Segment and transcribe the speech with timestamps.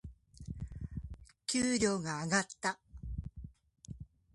[1.45, 2.79] 給料が上がった。